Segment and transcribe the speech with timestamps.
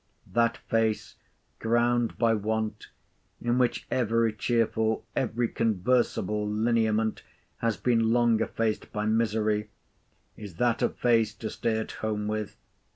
[0.25, 1.13] That face,
[1.59, 2.89] ground by want,
[3.39, 7.21] in which every cheerful, every conversable lineament
[7.57, 12.57] has been long effaced by misery,—is that a face to stay at home with?